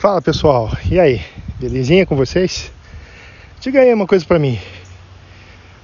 Fala 0.00 0.22
pessoal, 0.22 0.74
e 0.90 0.98
aí? 0.98 1.20
Belezinha 1.58 2.06
com 2.06 2.16
vocês? 2.16 2.72
Diga 3.60 3.80
aí 3.80 3.92
uma 3.92 4.06
coisa 4.06 4.24
pra 4.24 4.38
mim. 4.38 4.58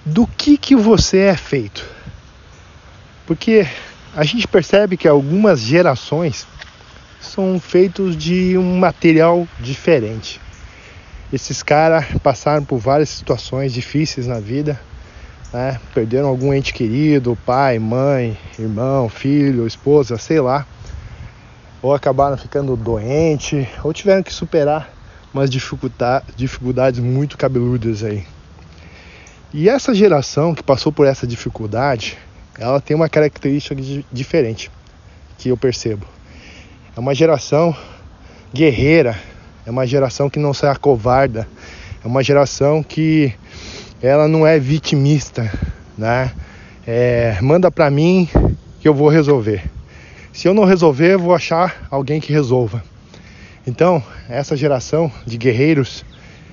Do 0.06 0.26
que 0.26 0.56
que 0.56 0.74
você 0.74 1.18
é 1.18 1.36
feito? 1.36 1.86
Porque 3.26 3.66
a 4.16 4.24
gente 4.24 4.48
percebe 4.48 4.96
que 4.96 5.06
algumas 5.06 5.60
gerações 5.60 6.46
são 7.20 7.60
feitos 7.60 8.16
de 8.16 8.56
um 8.56 8.78
material 8.78 9.46
diferente. 9.60 10.40
Esses 11.30 11.62
caras 11.62 12.06
passaram 12.22 12.64
por 12.64 12.78
várias 12.78 13.10
situações 13.10 13.70
difíceis 13.70 14.26
na 14.26 14.40
vida, 14.40 14.80
né? 15.52 15.78
perderam 15.92 16.28
algum 16.28 16.54
ente 16.54 16.72
querido, 16.72 17.36
pai, 17.44 17.78
mãe, 17.78 18.34
irmão, 18.58 19.10
filho, 19.10 19.66
esposa, 19.66 20.16
sei 20.16 20.40
lá 20.40 20.66
ou 21.86 21.94
acabaram 21.94 22.36
ficando 22.36 22.76
doentes, 22.76 23.64
ou 23.84 23.92
tiveram 23.92 24.20
que 24.20 24.34
superar 24.34 24.90
umas 25.32 25.48
dificuldades 25.48 26.98
muito 26.98 27.38
cabeludas 27.38 28.02
aí. 28.02 28.24
E 29.54 29.68
essa 29.68 29.94
geração 29.94 30.52
que 30.52 30.64
passou 30.64 30.90
por 30.90 31.06
essa 31.06 31.28
dificuldade, 31.28 32.18
ela 32.58 32.80
tem 32.80 32.96
uma 32.96 33.08
característica 33.08 33.76
diferente 34.10 34.68
que 35.38 35.48
eu 35.48 35.56
percebo. 35.56 36.04
É 36.96 36.98
uma 36.98 37.14
geração 37.14 37.72
guerreira, 38.52 39.16
é 39.64 39.70
uma 39.70 39.86
geração 39.86 40.28
que 40.28 40.40
não 40.40 40.52
se 40.52 40.66
acovarda, 40.66 41.46
é 42.04 42.08
uma 42.08 42.20
geração 42.20 42.82
que 42.82 43.32
ela 44.02 44.26
não 44.26 44.44
é 44.44 44.58
vitimista, 44.58 45.48
né? 45.96 46.32
É, 46.84 47.38
manda 47.40 47.70
para 47.70 47.88
mim 47.92 48.28
que 48.80 48.88
eu 48.88 48.94
vou 48.94 49.08
resolver. 49.08 49.75
Se 50.36 50.46
eu 50.46 50.52
não 50.52 50.64
resolver, 50.66 51.16
vou 51.16 51.34
achar 51.34 51.88
alguém 51.90 52.20
que 52.20 52.30
resolva. 52.30 52.84
Então, 53.66 54.02
essa 54.28 54.54
geração 54.54 55.10
de 55.24 55.38
guerreiros 55.38 56.04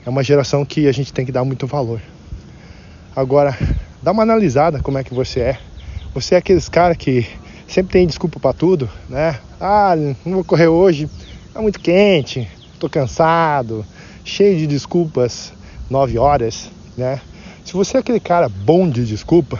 é 0.05 0.09
uma 0.09 0.23
geração 0.23 0.63
que 0.63 0.87
a 0.87 0.91
gente 0.93 1.11
tem 1.11 1.25
que 1.25 1.33
dar 1.33 1.43
muito 1.43 1.67
valor. 1.67 1.99
Agora, 3.13 3.57
dá 4.01 4.13
uma 4.13 4.23
analisada 4.23 4.79
como 4.79 4.99
é 4.99 5.03
que 5.03 5.13
você 5.13 5.41
é. 5.41 5.59
Você 6.13 6.33
é 6.33 6.37
aqueles 6.37 6.69
cara 6.69 6.95
que 6.95 7.27
sempre 7.67 7.91
tem 7.91 8.07
desculpa 8.07 8.39
para 8.39 8.53
tudo, 8.53 8.89
né? 9.09 9.37
Ah, 9.59 9.95
não 10.25 10.35
vou 10.35 10.45
correr 10.45 10.69
hoje, 10.69 11.09
é 11.53 11.59
muito 11.59 11.81
quente, 11.81 12.47
tô 12.79 12.87
cansado, 12.89 13.85
cheio 14.23 14.57
de 14.57 14.65
desculpas, 14.65 15.51
nove 15.89 16.17
horas, 16.17 16.71
né? 16.95 17.19
Se 17.65 17.73
você 17.73 17.97
é 17.97 17.99
aquele 17.99 18.21
cara 18.21 18.47
bom 18.47 18.89
de 18.89 19.05
desculpa, 19.05 19.59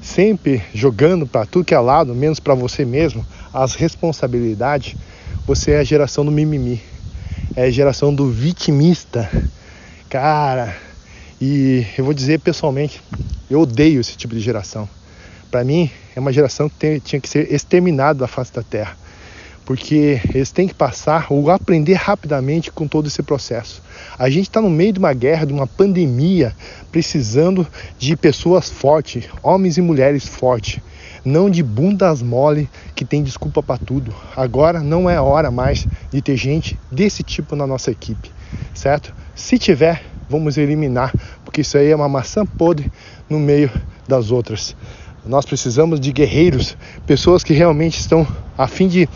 sempre 0.00 0.60
jogando 0.74 1.28
para 1.28 1.46
tudo 1.46 1.64
que 1.64 1.74
é 1.74 1.78
lado, 1.78 2.12
menos 2.12 2.40
para 2.40 2.54
você 2.54 2.84
mesmo, 2.84 3.24
as 3.52 3.74
responsabilidades, 3.74 4.96
você 5.46 5.72
é 5.72 5.78
a 5.78 5.84
geração 5.84 6.24
do 6.24 6.30
mimimi, 6.30 6.80
é 7.54 7.64
a 7.64 7.70
geração 7.70 8.14
do 8.14 8.30
vitimista. 8.30 9.30
Cara, 10.08 10.76
e 11.40 11.86
eu 11.98 12.04
vou 12.04 12.14
dizer 12.14 12.40
pessoalmente, 12.40 13.02
eu 13.50 13.60
odeio 13.60 14.00
esse 14.00 14.16
tipo 14.16 14.34
de 14.34 14.40
geração. 14.40 14.88
Para 15.50 15.64
mim, 15.64 15.90
é 16.14 16.20
uma 16.20 16.32
geração 16.32 16.68
que 16.68 16.76
tem, 16.76 16.98
tinha 16.98 17.20
que 17.20 17.28
ser 17.28 17.52
exterminada 17.52 18.20
da 18.20 18.26
face 18.26 18.52
da 18.52 18.62
terra 18.62 18.96
porque 19.64 20.20
eles 20.34 20.50
têm 20.50 20.66
que 20.66 20.74
passar 20.74 21.26
ou 21.30 21.50
aprender 21.50 21.94
rapidamente 21.94 22.70
com 22.70 22.86
todo 22.86 23.06
esse 23.06 23.22
processo. 23.22 23.82
A 24.18 24.28
gente 24.28 24.48
está 24.48 24.60
no 24.60 24.70
meio 24.70 24.92
de 24.92 24.98
uma 24.98 25.12
guerra, 25.12 25.46
de 25.46 25.52
uma 25.52 25.66
pandemia, 25.66 26.54
precisando 26.90 27.66
de 27.98 28.16
pessoas 28.16 28.68
fortes, 28.68 29.24
homens 29.42 29.78
e 29.78 29.80
mulheres 29.80 30.26
fortes, 30.26 30.80
não 31.24 31.48
de 31.48 31.62
bundas 31.62 32.22
mole 32.22 32.68
que 32.94 33.04
tem 33.04 33.22
desculpa 33.22 33.62
para 33.62 33.78
tudo. 33.78 34.14
Agora 34.36 34.80
não 34.80 35.08
é 35.08 35.20
hora 35.20 35.50
mais 35.50 35.86
de 36.10 36.20
ter 36.20 36.36
gente 36.36 36.78
desse 36.90 37.22
tipo 37.22 37.54
na 37.56 37.66
nossa 37.66 37.90
equipe, 37.90 38.30
certo? 38.74 39.14
Se 39.34 39.58
tiver, 39.58 40.02
vamos 40.28 40.56
eliminar, 40.56 41.12
porque 41.44 41.60
isso 41.60 41.78
aí 41.78 41.90
é 41.90 41.96
uma 41.96 42.08
maçã 42.08 42.44
podre 42.44 42.90
no 43.28 43.38
meio 43.38 43.70
das 44.08 44.30
outras. 44.30 44.76
Nós 45.24 45.44
precisamos 45.44 46.00
de 46.00 46.10
guerreiros, 46.10 46.76
pessoas 47.06 47.44
que 47.44 47.52
realmente 47.52 47.98
estão 47.98 48.26
a 48.58 48.66
fim 48.66 48.88
de 48.88 49.08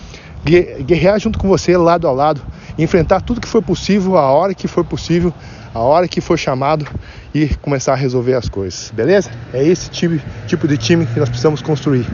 guerrear 0.47 1.19
junto 1.19 1.39
com 1.39 1.49
você, 1.49 1.77
lado 1.77 2.07
a 2.07 2.13
lado, 2.13 2.41
enfrentar 2.79 3.21
tudo 3.21 3.41
que 3.41 3.49
for 3.49 3.63
possível, 3.63 4.17
a 4.17 4.31
hora 4.31 4.55
que 4.55 4.69
for 4.69 4.85
possível, 4.85 5.33
a 5.75 5.81
hora 5.81 6.09
que 6.09 6.21
for 6.21 6.39
chamado 6.39 6.87
e 7.35 7.49
começar 7.57 7.93
a 7.93 7.97
resolver 7.97 8.35
as 8.35 8.49
coisas, 8.49 8.91
beleza? 8.95 9.31
É 9.53 9.63
esse 9.63 9.91
tipo, 9.91 10.19
tipo 10.47 10.67
de 10.67 10.77
time 10.77 11.05
que 11.07 11.19
nós 11.19 11.29
precisamos 11.29 11.61
construir. 11.61 12.07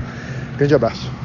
Grande 0.57 0.75
abraço. 0.75 1.22